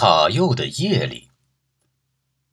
[0.00, 1.28] 卡右的夜里，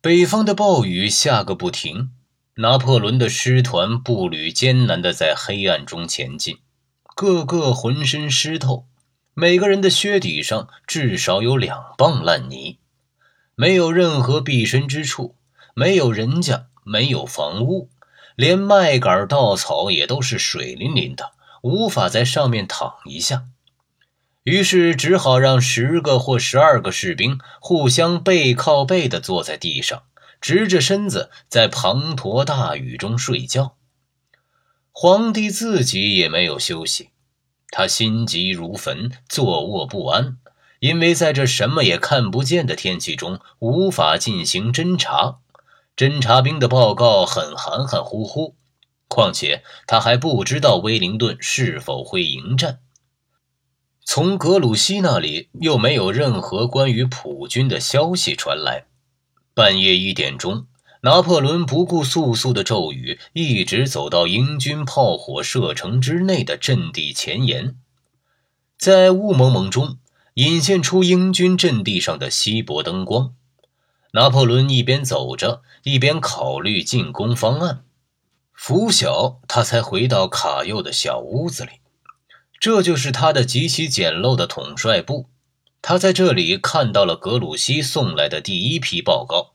[0.00, 2.10] 北方的暴雨下个不停。
[2.56, 6.58] 拿破仑的师团步履艰难地在黑暗中前进，
[7.14, 8.88] 个个浑身湿透，
[9.34, 12.80] 每个人的靴底上至少有两磅烂泥，
[13.54, 15.36] 没有任何避身之处，
[15.76, 17.88] 没有人家，没有房屋，
[18.34, 21.30] 连麦秆稻草也都是水淋淋的，
[21.62, 23.44] 无法在上面躺一下。
[24.48, 30.04] 于是只好让十个或十二个士兵互相背靠背地坐在地上。
[30.40, 33.74] 直着身子在滂沱大雨中睡觉。
[34.90, 37.10] 皇帝自己也没有休息，
[37.70, 40.38] 他心急如焚，坐卧不安，
[40.78, 45.40] 因为在这什么也看不见的天气中无法进行侦查。
[45.94, 48.54] 侦察兵的报告很含含糊糊，
[49.08, 52.78] 况且他还不知道威灵顿是否会迎战。
[54.10, 58.86] 从格鲁希那里又没有任何关于普军的消息传来。
[59.52, 60.66] 半夜一点钟，
[61.02, 67.76] 拿破仑不顾簌簌的骤雨，一直走到英军炮火射程之内的阵地前沿。
[68.78, 69.98] 在雾蒙蒙中，
[70.32, 73.34] 隐现出英军阵地上的稀薄灯光。
[74.12, 77.84] 拿破仑一边走着，一边考虑进攻方案。
[78.54, 81.72] 拂晓，他才回到卡右的小屋子里。
[82.60, 85.28] 这就是他的极其简陋的统帅部。
[85.80, 89.54] 他在这里看到了格鲁希送来的第一批报告，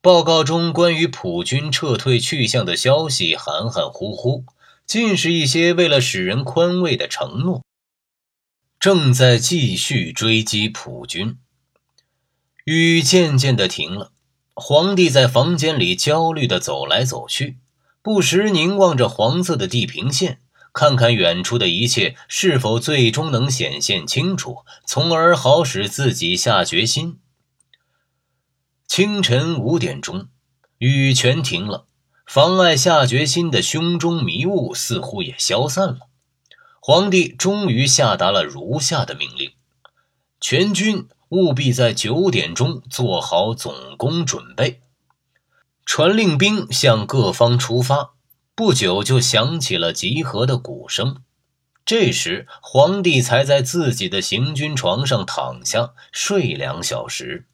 [0.00, 4.44] 报告中关于普军撤退去向的消息含含糊糊，
[4.86, 7.62] 尽是一些为了使人宽慰的承诺。
[8.80, 11.38] 正在继续追击普军，
[12.64, 14.10] 雨渐渐的停了。
[14.54, 17.58] 皇帝在房间里焦虑的走来走去，
[18.02, 20.41] 不时凝望着黄色的地平线。
[20.72, 27.18] 看看远处的一切是否最终能显现清楚，从而好使自己下决心。
[28.86, 30.28] 清晨五点钟，
[30.78, 31.86] 雨全停了，
[32.26, 36.08] 妨碍下决心的胸中迷雾似乎也消散了。
[36.80, 39.52] 皇帝终于下达了如下的命令：
[40.40, 44.82] 全军务必在九点钟做好总攻准备，
[45.86, 48.14] 传令兵向各方出发。
[48.54, 51.22] 不久就响起了集合的鼓声，
[51.86, 57.46] 这时皇帝才在自己的行军床上躺下睡两小时。